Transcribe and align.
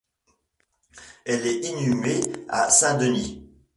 Elle 1.25 1.45
est 1.45 1.59
inhumée 1.63 2.21
à 2.49 2.71
Saint-Denis. 2.71 3.47